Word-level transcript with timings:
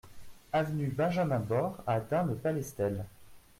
Avenue 0.51 0.87
Benjamin 0.87 1.37
Bord 1.37 1.83
à 1.85 1.99
Dun-le-Palestel 1.99 3.05